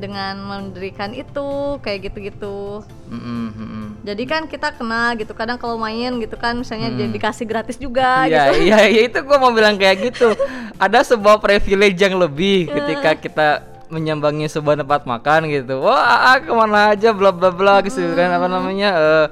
[0.02, 4.02] dengan mendirikan itu kayak gitu-gitu mm-mm.
[4.02, 8.26] jadi kan kita kenal gitu kadang kalau main gitu kan misalnya jadi dikasih gratis juga.
[8.26, 10.34] Iya, gitu iya, iya itu gua mau bilang kayak gitu.
[10.82, 12.74] Ada sebuah privilege yang lebih Eh.
[12.74, 13.48] ketika kita
[13.94, 15.86] menyambangi sebuah tempat makan gitu.
[15.86, 19.26] Wah, ah, ke mana aja bla bla bla gitu kan apa namanya eh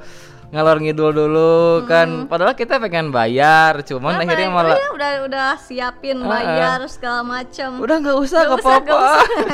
[0.49, 2.25] ngalor ngidul dulu kan.
[2.25, 6.27] Padahal kita pengen bayar, cuman Nah, akhirnya malah iya, udah udah siapin ah.
[6.27, 9.01] bayar segala macam udah nggak usah Nggak apa-apa.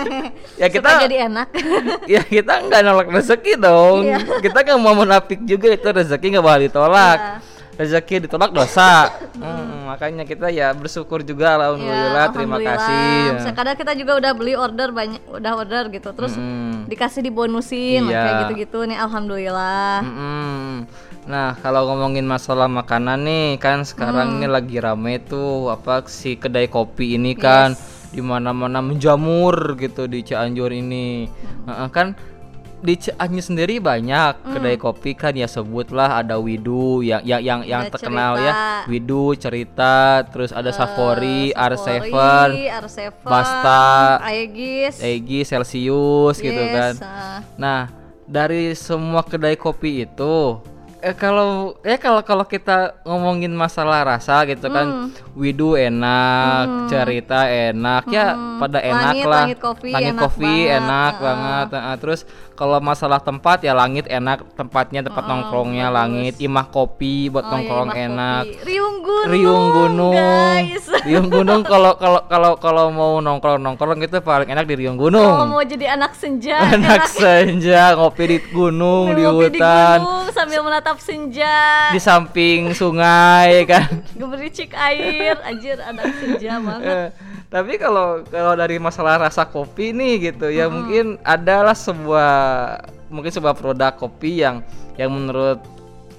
[0.61, 1.47] ya kita Supaya jadi enak
[2.15, 4.07] ya kita nggak nolak rezeki dong.
[4.07, 4.19] Iya.
[4.39, 7.19] Kita nggak mau menapik juga itu rezeki nggak boleh ditolak.
[7.19, 7.54] Iya.
[7.75, 9.11] Rezeki ditolak dosa.
[9.35, 12.31] Hmm, makanya kita ya bersyukur juga alhamdulillah.
[12.31, 12.79] Terima alhamdulillah.
[12.79, 13.19] kasih.
[13.41, 13.51] ya.
[13.51, 16.87] Kadang kita juga udah beli order banyak udah order gitu terus Mm-mm.
[16.87, 18.15] dikasih dibonusin Iya.
[18.15, 20.87] kayak gitu-gitu nih alhamdulillah Mm-mm.
[21.25, 24.37] Nah kalau ngomongin masalah makanan nih kan sekarang Hmm.
[24.37, 27.73] ini lagi rame tuh apa si kedai kopi ini kan
[28.07, 31.27] di mana-mana menjamur gitu di Cianjur ini.
[31.27, 31.67] Hmm.
[31.67, 32.07] Heeh, kan
[32.77, 37.81] di Cianjur sendiri banyak kedai kopi kan ya sebutlah ada Widu yang yang yang, yang
[37.83, 38.45] Ada terkenal Cerita.
[38.45, 38.53] ya
[38.85, 43.83] Widu cerita terus ada Safori, R7, Safori, R7 Basta,
[44.21, 46.93] Aegis Egi, Celsius gitu yes, kan.
[47.01, 47.39] ah.
[47.55, 47.81] Nah,
[48.23, 50.59] dari semua kedai kopi itu
[50.97, 54.73] eh kalau eh kalau kalau kita ngomongin masalah rasa gitu Hmm.
[54.73, 54.87] kan,
[55.33, 59.05] Widu enak, cerita enak, ya pada enak Hmm.
[59.13, 59.43] Langit, lah.
[59.43, 61.67] Langit Coffee Langit enak Coffee banget, enak banget.
[61.69, 61.95] heeh.
[62.01, 62.19] Terus
[62.55, 67.53] kalau masalah tempat ya Langit enak, tempatnya tempat nongkrongnya Langit, Imah Kopi buat Oh, iya,
[67.53, 68.43] nongkrong Imah enak.
[68.45, 68.63] Kopi.
[68.65, 74.17] Riung Gunung Riung Gunung, guys Riung Gunung kalau kalau kalau kalau mau nongkrong nongkrong itu
[74.19, 75.35] paling enak di Riung kalau Gunung.
[75.47, 77.11] mau jadi anak senja Anak enak.
[77.11, 84.01] senja ngopi di gunung di hutan gunung sambil menatap senja di samping sungai kan.
[84.11, 87.07] gemericik air anjir anak senja banget Eh,
[87.55, 92.35] tapi kalau kalau dari masalah rasa kopi nih gitu ya mungkin adalah sebuah
[93.07, 94.59] mungkin sebuah produk kopi yang
[94.99, 95.63] yang menurut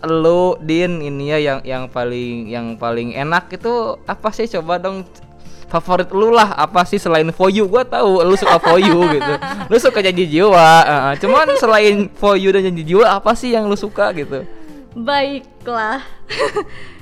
[0.09, 4.49] lu Din ini ya yang yang paling yang paling enak itu apa sih?
[4.49, 5.05] Coba dong
[5.68, 7.68] favorit lu lah apa sih selain for you?
[7.68, 9.33] Gua tahu lu suka for you gitu.
[9.72, 13.68] Lu suka janji jiwa eh, cuman selain for you dan janji jiwa apa sih yang
[13.68, 14.46] lu suka gitu?
[14.96, 16.01] Baiklah.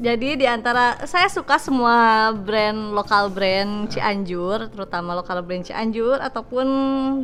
[0.00, 6.66] Jadi di antara saya suka semua brand lokal brand Cianjur, terutama lokal brand Cianjur ataupun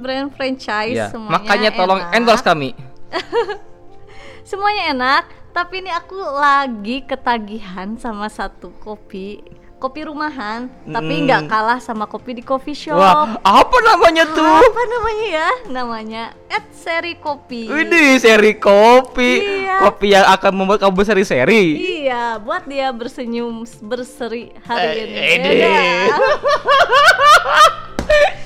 [0.05, 1.33] brand franchise ya semuanya.
[1.33, 2.17] makanya tolong enak.
[2.17, 2.77] endorse kami
[4.49, 9.45] Semuanya enak, tapi ini aku lagi ketagihan sama satu kopi,
[9.77, 12.97] kopi rumahan, tapi nggak kalah sama kopi di coffee shop.
[12.97, 15.49] wah apa namanya tuh Apa namanya ya?
[15.69, 17.67] Namanya Ed Seri Kopi.
[17.67, 19.33] Widih, seri kopi.
[19.63, 19.77] Iya.
[19.81, 21.65] Kopi yang akan membuat kamu berseri-seri.
[22.03, 25.21] Iya, buat dia bersenyum berseri hari Eh, ini.
[25.37, 25.51] ini.
[25.61, 26.17] Ya,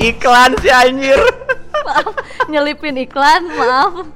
[0.05, 1.19] Iklan si anjir.
[1.83, 2.15] maaf,
[2.47, 4.07] nyelipin iklan, maaf.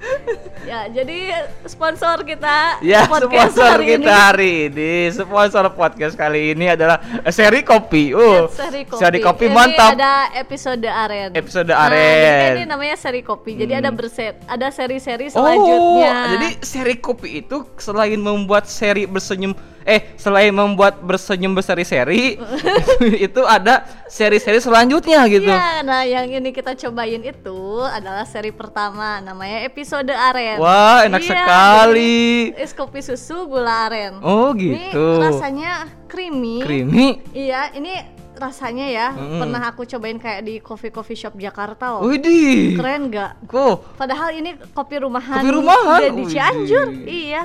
[0.63, 4.07] Ya, jadi sponsor kita Ya, podcast sponsor hari kita ini.
[4.07, 8.11] hari ini, sponsor podcast kali ini adalah eh, seri kopi.
[8.11, 8.99] Uh, Seri kopi.
[8.99, 9.95] Seri kopi Ini mantap.
[9.95, 11.31] ada episode aren.
[11.33, 12.51] Episode Nah, aren.
[12.57, 13.55] ini namanya seri kopi.
[13.57, 16.15] Jadi ada berset, ada seri-seri Oh, selanjutnya.
[16.35, 19.53] jadi seri kopi itu selain membuat seri bersenyum
[19.87, 22.35] eh selain membuat bersenyum berseri-seri
[23.27, 25.47] itu ada seri-seri selanjutnya gitu.
[25.47, 30.59] Iya, nah yang ini kita cobain itu adalah seri pertama, namanya episode aren.
[30.59, 32.51] Wah, enak Iya, sekali.
[32.59, 34.19] Es kopi susu gula aren.
[34.21, 35.23] Oh, Ini gitu.
[35.23, 36.67] rasanya creamy.
[36.67, 37.23] Creamy.
[37.31, 37.95] Iya, ini
[38.37, 39.41] rasanya ya Mm.
[39.41, 42.07] pernah aku cobain kayak di coffee coffee shop Jakarta loh.
[42.07, 42.77] Widih.
[42.77, 43.49] Keren nggak?
[43.49, 45.41] Kok Padahal ini kopi rumahan.
[45.41, 46.01] Kopi rumahan?
[46.01, 46.27] Di Widih.
[46.31, 46.87] Cianjur.
[47.03, 47.43] Iya.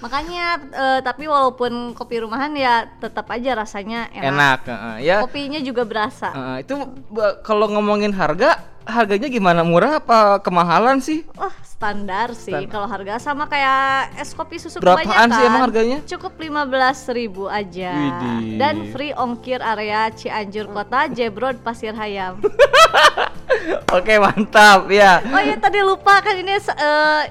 [0.00, 4.32] Makanya eh, tapi walaupun kopi rumahan ya tetap aja rasanya enak.
[4.32, 4.96] enak, heeh.
[5.04, 5.16] ya.
[5.20, 6.32] Kopinya juga berasa.
[6.32, 6.74] Heeh, itu
[7.44, 9.60] kalau ngomongin harga, harganya gimana?
[9.60, 11.28] Murah apa kemahalan sih?
[11.36, 15.36] Wah, standar sih kalau harga sama kayak es kopi susu Berapaan kebanyakan.
[15.36, 15.98] sih emang harganya?
[16.04, 17.92] Cukup 15.000 aja.
[17.96, 18.56] Widih.
[18.56, 22.40] Dan free ongkir area Cianjur Kota, Jebrod, Pasir Hayam.
[23.92, 25.18] Oke, mantap ya.
[25.20, 26.62] Oh iya tadi lupa kan ini eh,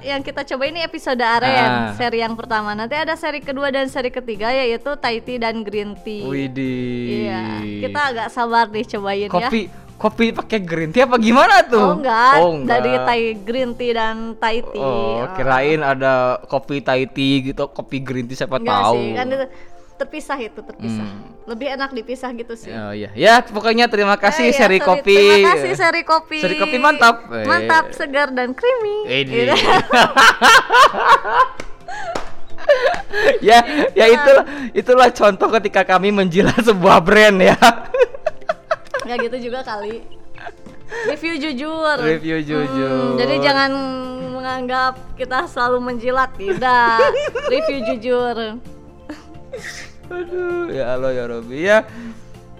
[0.05, 1.91] yang kita coba ini episode aren Ah.
[1.93, 2.73] seri yang pertama.
[2.73, 6.23] Nanti ada seri kedua dan seri ketiga yaitu Thai tea dan green tea.
[6.23, 7.25] Widih.
[7.25, 7.43] Iya,
[7.81, 9.31] kita agak sabar nih cobain ya.
[9.31, 9.61] kopi
[9.95, 11.79] kopi pakai green tea apa gimana tuh?
[11.81, 12.71] Oh enggak, Oh, enggak.
[12.73, 14.79] dari Thai green tea dan Thai tea.
[14.81, 18.95] Oh, kirain ada kopi Thai tea gitu, kopi green tea siapa Enggak tahu.
[18.95, 19.45] sih, kan itu
[19.99, 21.03] terpisah itu terpisah.
[21.03, 21.35] Hmm.
[21.43, 22.71] Lebih enak dipisah gitu sih.
[22.71, 23.11] Oh iya.
[23.11, 25.19] Ya, pokoknya terima kasih Eh, iya, seri kopi.
[25.19, 26.39] Terima kasih seri kopi.
[26.39, 27.27] Seri kopi mantap.
[27.27, 27.43] Eh.
[27.43, 28.97] Mantap, segar dan creamy.
[29.11, 29.27] Ini.
[29.27, 29.55] Gitu.
[33.49, 33.59] ya,
[33.91, 37.59] ya itulah itulah contoh ketika kami menjilat sebuah brand ya.
[39.03, 40.19] Nggak gitu juga kali.
[40.89, 41.97] Review jujur.
[42.01, 43.13] Review jujur.
[43.13, 43.71] Hmm, jadi jangan
[44.33, 47.13] menganggap kita selalu menjilat, tidak.
[47.53, 48.35] Review jujur.
[50.09, 51.85] Aduh, ya Allah ya Robi ya.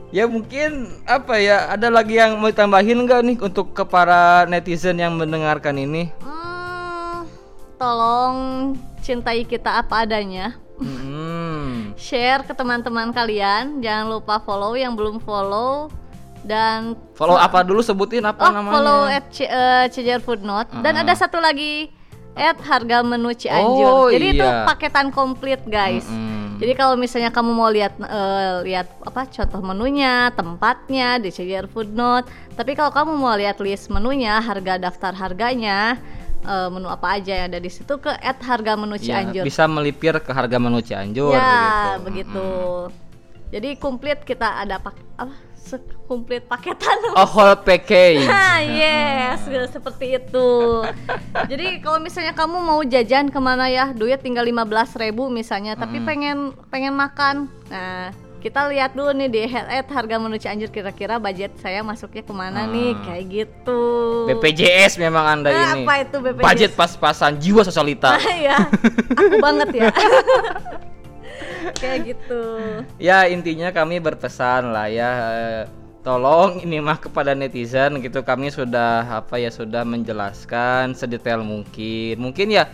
[0.10, 1.70] Ya mungkin apa ya?
[1.70, 6.10] Ada lagi yang mau ditambahin nggak nih untuk ke para netizen yang mendengarkan ini?
[6.22, 7.30] Hmm,
[7.78, 8.74] tolong
[9.06, 10.58] cintai kita apa adanya.
[10.82, 11.94] Hmm.
[12.00, 13.86] Share ke teman-teman kalian.
[13.86, 15.94] Jangan lupa follow yang belum follow
[16.42, 18.74] dan Follow apa dulu sebutin apa oh, namanya?
[18.74, 19.52] follow at C-
[19.92, 21.92] Cijar Food Note dan ada satu lagi
[22.40, 24.08] at harga menu Cianjur.
[24.08, 24.64] Oh, Jadi itu iya.
[24.64, 26.08] paketan komplit guys.
[26.08, 26.39] Mm-mm.
[26.60, 31.96] Jadi kalau misalnya kamu mau lihat eh, lihat apa contoh menunya, tempatnya di Cijar Food
[31.96, 32.28] Note.
[32.60, 35.96] Tapi kalau kamu mau lihat list menunya, harga daftar harganya,
[36.44, 39.48] eh, menu apa aja yang ada di situ ke at harga menu Ya, Cianjur.
[39.48, 42.36] bisa melipir ke harga menu Cianjur ya, begitu.
[42.36, 42.48] begitu.
[43.50, 45.49] Jadi komplit kita ada pak apa?
[46.06, 46.98] Komplit paketan.
[47.14, 48.26] Oh, whole package.
[48.50, 50.50] Ah, yes, seperti itu.
[51.46, 54.66] Jadi kalau misalnya kamu mau jajan ke mana ya, duit tinggal 15.000
[55.02, 57.48] ribu misalnya, tapi pengen pengen makan.
[57.68, 62.24] Nah, kita lihat dulu nih di head at harga menu Cianjur kira-kira budget saya masuknya
[62.24, 63.04] ke mana nih, Hmm.
[63.04, 63.82] kayak gitu.
[64.28, 65.84] BPJS memang Anda Nah, ini.
[65.84, 66.44] apa itu BPJS?
[66.44, 68.16] Budget pas-pasan jiwa sosialita.
[68.16, 68.58] Ah, ya,
[69.12, 69.92] aku banget ya.
[71.76, 72.42] kayak gitu.
[72.98, 75.64] ya intinya kami berpesan lah ya eh,
[76.02, 78.24] tolong ini mah kepada netizen gitu.
[78.24, 82.18] Kami sudah apa ya sudah menjelaskan sedetail mungkin.
[82.18, 82.66] Mungkin ya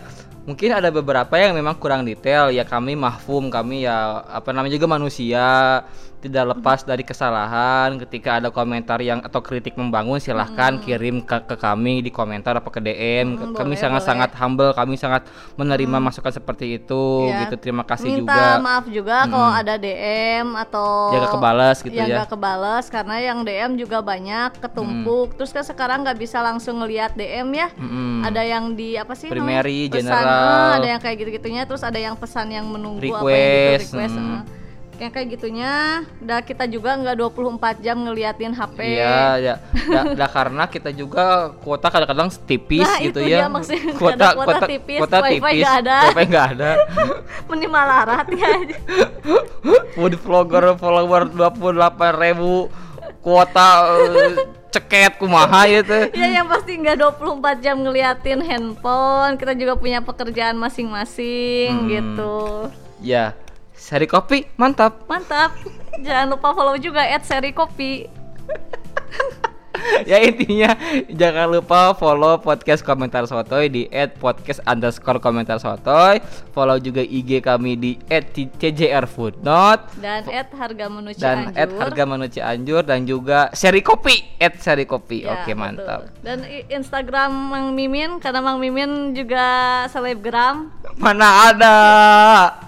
[0.46, 2.48] mungkin ada beberapa yang memang kurang detail.
[2.54, 5.82] Ya kami mahfum kami ya apa namanya juga manusia
[6.16, 11.54] tidak lepas dari kesalahan ketika ada komentar yang atau kritik membangun silahkan kirim ke, ke
[11.54, 16.32] kami di komentar apa ke DM Hmm, kami boleh, sangat-sangat humble kami sangat menerima masukan
[16.32, 17.44] seperti itu Ya.
[17.44, 22.08] gitu terima kasih Minta juga maaf juga kalau ada DM atau nggak kebalas gitu yang
[22.08, 22.16] ya.
[22.18, 25.36] nggak kebalas karena yang DM juga banyak ketumpuk.
[25.36, 27.68] Terus kan sekarang nggak bisa langsung ngelihat DM ya.
[27.74, 28.22] Mm-mm.
[28.22, 29.28] Ada yang di apa sih?
[29.28, 29.62] namanya?
[29.62, 30.26] Primary, pesan, general.
[30.26, 31.62] eh, ada yang kayak gitu-gitunya.
[31.64, 34.14] Terus ada yang pesan yang menunggu apa yang Request, gitu, request.
[34.16, 34.34] mm.
[34.34, 34.65] eh.
[34.96, 35.72] Yang kayak gitunya,
[36.18, 38.78] udah kita juga nggak 24 jam ngeliatin HP.
[38.96, 39.54] Iya, ya.
[39.86, 41.24] Da, da karena kita juga
[41.60, 43.44] kuota kadang-kadang tipis Nah, gitu itu ya.
[43.44, 45.96] dia maksudnya, nggak ada kuota tipis, kuota wifi tipis, nggak ada.
[46.02, 46.70] wifi nggak ada.
[47.50, 48.50] Minimal larat ya.
[49.94, 51.60] Food vlogger follower 28
[52.16, 52.72] ribu
[53.20, 53.68] kuota
[54.06, 54.32] eh,
[54.68, 56.12] ceket kumaha gitu.
[56.12, 59.36] ya yang pasti nggak 24 jam ngeliatin handphone.
[59.36, 61.88] Kita juga punya pekerjaan masing-masing Hmm.
[61.88, 62.36] gitu.
[62.98, 63.36] Ya,
[63.76, 65.04] seri kopi mantap.
[65.06, 65.52] Mantap.
[66.00, 68.08] Jangan lupa follow juga at seri kopi.
[70.10, 70.74] ya intinya
[71.08, 73.82] jangan lupa follow podcast komentar sotoy di
[74.16, 76.18] @podcast underscore komentar sotoy
[76.50, 82.26] follow juga IG kami di @cjr footnote dan at harga menu dan at harga menu
[82.26, 85.56] Cianjur dan juga seri kopi at seri kopi Ya, oke betul.
[85.56, 89.44] mantap Dan i- Instagram Mang Mimin karena Mang Mimin juga
[89.88, 90.68] selebgram.
[90.96, 91.76] mana ada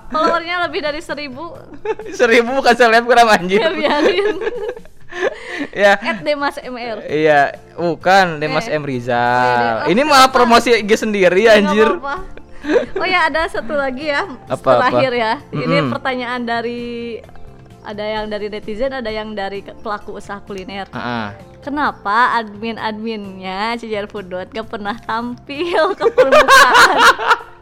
[0.08, 1.52] Followernya lebih dari seribu.
[2.18, 4.36] seribu bukan selebgram anjir Ya biarin.
[5.84, 7.02] ya At Demas MR.
[7.02, 7.40] Iya,
[7.74, 8.74] bukan Demas Eh.
[8.74, 9.84] M Rizal.
[9.84, 11.88] Oh, Ini malah promosi IG sendiri Nggak anjir.
[11.92, 12.16] apa-apa.
[12.94, 14.90] Oh ya ada satu lagi ya Apa-apa?
[14.90, 15.32] terakhir ya.
[15.48, 15.90] Ini Mm-mm.
[15.90, 17.18] pertanyaan dari
[17.80, 20.90] ada yang dari netizen, ada yang dari pelaku usaha kuliner.
[20.90, 21.26] Heeh.
[21.58, 26.96] Kenapa admin-adminnya CJR Foodot gak pernah tampil ke permukaan?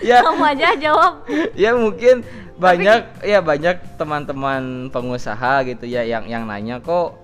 [0.00, 1.12] ya, Kamu aja jawab.
[1.54, 2.22] ya mungkin
[2.54, 7.14] banyak ya banyak teman-teman pengusaha gitu ya yang yang nanya kok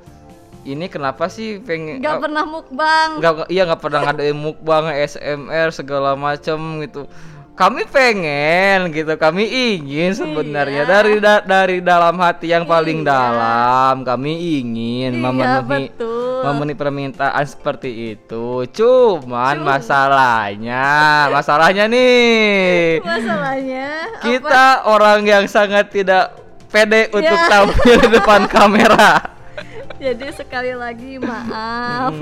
[0.62, 3.18] ini kenapa sih pengen Gak pernah mukbang.
[3.18, 7.04] nggak iya nggak pernah ngadain mukbang SMR segala macem gitu
[7.52, 10.90] kami pengen gitu kami ingin sebenarnya Iya.
[10.90, 13.08] dari da- dari dalam hati yang paling Iya.
[13.08, 16.33] dalam kami ingin Iya, memenuhi betul.
[16.44, 20.84] Memenuhi permintaan seperti itu cuman masalahnya
[21.28, 24.20] masalahnya nih Masalahnya apa?
[24.22, 27.48] kita orang yang sangat tidak pede untuk Iya.
[27.48, 29.32] tampil di depan kamera
[29.94, 32.12] Jadi sekali lagi maaf.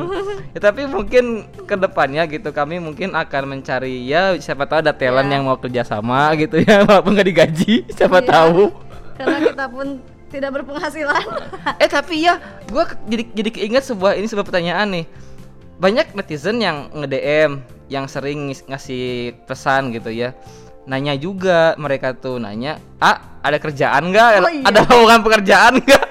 [0.53, 1.25] Ya, tapi mungkin
[1.61, 5.35] ke depannya gitu kami mungkin akan mencari ya siapa tahu ada talent Ya.
[5.35, 8.29] yang mau kerja sama gitu ya walaupun nggak digaji siapa Iya.
[8.29, 8.71] tahu
[9.13, 9.87] Karena kita pun
[10.33, 11.21] tidak berpenghasilan.
[11.83, 15.05] eh tapi ya gua ke- jadi jadi keinget sebuah ini sebuah pertanyaan nih
[15.77, 17.53] banyak netizen yang nge DM
[17.87, 19.05] yang sering ngasih
[19.45, 20.33] pesan gitu ya
[20.83, 24.65] nanya juga mereka tuh nanya ah ada kerjaan nggak Oh, iya.
[24.69, 26.05] ada lowongan pekerjaan nggak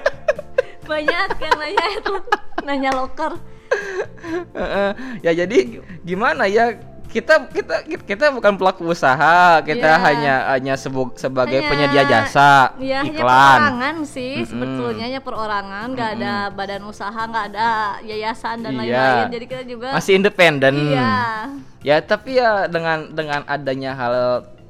[0.82, 2.14] Banyak yang nanya itu
[2.62, 3.32] nanya loker.
[4.52, 4.90] Heeh.
[5.20, 5.58] ya jadi
[6.02, 6.76] gimana ya
[7.12, 10.00] kita kita kita bukan pelaku usaha kita Iya.
[10.00, 14.48] hanya hanya sebu- sebagai Hanya- penyedia jasa hanya iklan perorangan sih Mm-mm.
[14.48, 17.68] sebetulnya hanya perorangan, nggak ada badan usaha, nggak ada
[18.02, 18.80] yayasan dan Iya.
[18.80, 19.28] lain-lain.
[19.30, 21.12] Jadi kita juga masih independen Iya.
[21.82, 24.14] ya tapi ya dengan dengan adanya hal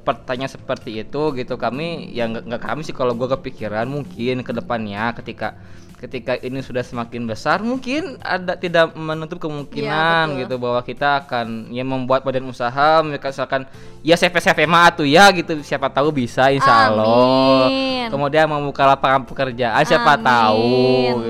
[0.03, 5.15] pertanyaan seperti itu gitu kami ya nggak kami sih kalau gua kepikiran mungkin ke depannya
[5.15, 5.55] ketika
[6.03, 10.39] ketika ini sudah semakin besar mungkin ada tidak menutup kemungkinan betul.
[10.43, 13.63] gitu bahwa kita akan ya membuat badan usaha misalkan
[14.03, 14.59] ya CV CV
[14.99, 18.11] tuh ya gitu siapa tahu bisa insya Allah Amin.
[18.11, 20.27] kemudian membuka lapangan pekerjaan siapa Amin.
[20.27, 20.75] tahu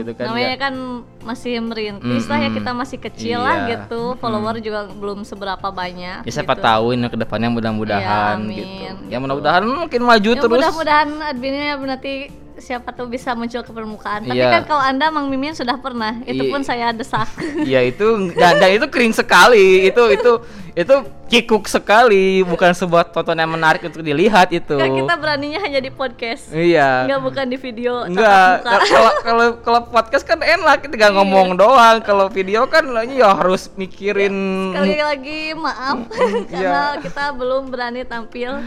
[0.01, 0.57] gitu kan Namanya ya.
[0.57, 0.73] kan
[1.23, 3.85] masih merintis lah ya kita masih kecil lah Iya.
[3.87, 4.17] gitu.
[4.19, 6.25] Follower juga belum seberapa banyak.
[6.25, 6.65] ya siapa gitu.
[6.65, 9.21] tahu ini ke depannya mudah-mudahan amin, gitu ya gitu.
[9.21, 14.23] mudah-mudahan mungkin maju Ya, terus mudah-mudahan adminnya nanti siapa tahu bisa muncul ke permukaan.
[14.23, 14.49] Tapi Iya.
[14.51, 16.51] kan kalau Anda Mang Mimin sudah pernah, itu Iya.
[16.51, 17.25] pun saya desak.
[17.65, 20.31] ya itu dan, dan itu kering sekali itu itu
[20.73, 20.95] itu
[21.27, 25.89] kikuk sekali bukan sebuah tontonan yang menarik untuk dilihat itu kan kita beraninya hanya di
[25.89, 26.49] podcast.
[26.49, 31.17] iya Enggak bukan di video Enggak, kalau kalau kalau podcast kan enak tinggal Iya.
[31.19, 32.01] ngomong doang.
[32.01, 34.33] Kalau video kan ya harus mikirin.
[34.71, 35.97] Sekali lagi maaf
[36.49, 37.01] karena Iya.
[37.01, 38.57] kita belum berani tampil.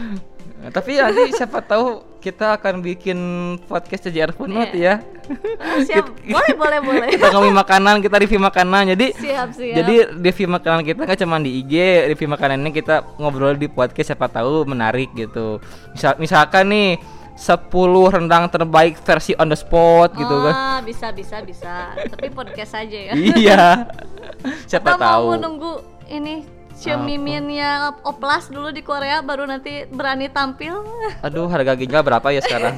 [0.57, 3.17] Nah, Tapi ya nanti siapa tahu kita akan bikin
[3.63, 4.99] podcast CJR Footnote Iya.
[4.99, 5.29] ya.
[5.55, 7.07] Ah, Siap, boleh boleh boleh.
[7.13, 8.89] kita ngomongin makanan, kita review makanan.
[8.89, 9.75] Jadi Siap siap.
[9.75, 11.73] Jadi review makanan kita nggak cuma di IG,
[12.07, 15.61] review makanan ini kita ngobrol di podcast siapa tahu menarik gitu.
[15.93, 16.89] Misal misalkan nih
[17.37, 17.69] 10
[18.09, 20.53] rendang terbaik versi on the spot gitu kan.
[20.57, 21.93] Ah, bisa bisa bisa.
[21.93, 23.13] Tapi podcast aja ya.
[23.13, 23.85] iya.
[24.69, 25.25] siapa Kita tahu.
[25.27, 25.71] mau nunggu
[26.09, 27.09] ini Cium Apa?
[27.09, 30.77] miminnya oplas dulu di Korea baru nanti berani tampil.
[31.25, 32.77] Aduh, harga ginjal berapa ya sekarang?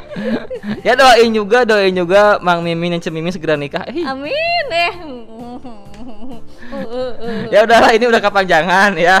[0.86, 3.88] ya doain juga, doain juga Mang Mimin dan Cemimin segera nikah.
[3.88, 4.92] Eh, Amin eh.
[7.48, 9.16] ya udahlah ini udah kepanjangan ya.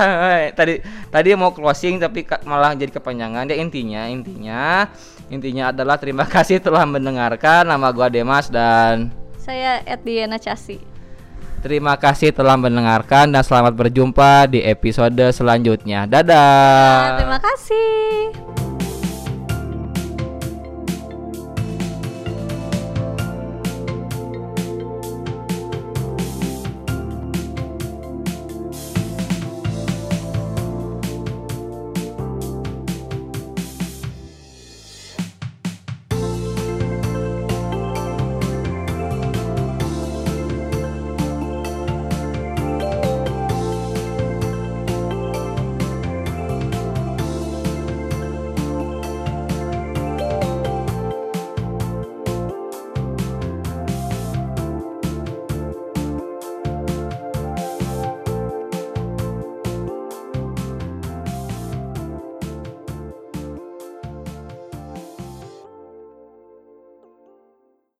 [0.52, 3.48] Tadi tadi mau closing tapi malah jadi kepanjangan.
[3.48, 4.92] Ya intinya, intinya
[5.32, 7.64] intinya adalah terima kasih telah mendengarkan.
[7.64, 9.08] Nama gua Demas dan
[9.40, 10.89] Saya Ediana Chasi.
[11.60, 16.08] Terima kasih telah mendengarkan dan selamat berjumpa di episode selanjutnya.
[16.08, 17.20] Dadah.
[17.20, 18.69] Terima kasih.